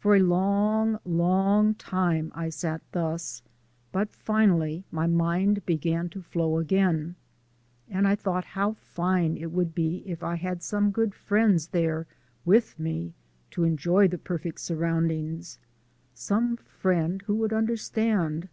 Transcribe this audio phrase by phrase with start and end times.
[0.00, 3.42] For a long, long time I sat thus,
[3.92, 7.14] but finally my mind began to flow again,
[7.88, 12.08] and I thought how fine it would be if I had some good friend there
[12.44, 13.14] with me
[13.52, 15.60] to enjoy the perfect surroundings
[16.12, 18.48] some friend who would understand.